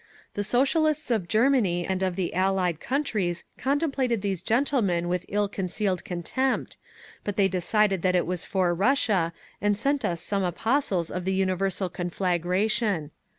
[0.33, 6.03] "The Socialists of Germany and of the Allied countries contemplated these gentlemen with ill concealed
[6.03, 6.77] contempt,
[7.23, 11.33] but they decided that it was for Russia, and sent us some apostles of the
[11.35, 13.11] Universal Conflagration….